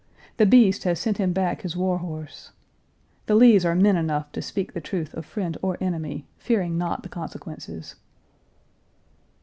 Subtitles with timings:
[0.37, 2.53] The "Beast" has sent him back his war horse.
[3.27, 7.03] The Lees are men enough to speak the truth of friend or enemy, fearing not
[7.03, 7.93] the consequences.